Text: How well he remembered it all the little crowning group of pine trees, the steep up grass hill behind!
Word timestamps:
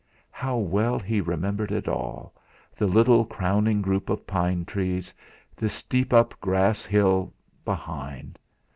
How 0.31 0.57
well 0.57 0.97
he 0.97 1.21
remembered 1.21 1.71
it 1.71 1.87
all 1.87 2.33
the 2.75 2.87
little 2.87 3.23
crowning 3.23 3.83
group 3.83 4.09
of 4.09 4.25
pine 4.25 4.65
trees, 4.65 5.13
the 5.55 5.69
steep 5.69 6.11
up 6.11 6.33
grass 6.39 6.87
hill 6.87 7.31
behind! 7.63 8.39